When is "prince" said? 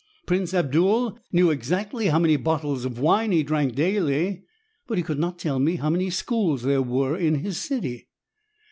0.25-0.51